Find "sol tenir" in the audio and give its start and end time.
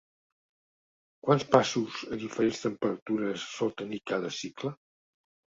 3.53-4.03